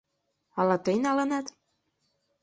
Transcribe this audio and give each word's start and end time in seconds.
Ала 0.59 0.77
тый 0.85 0.97
налынат? 1.05 1.45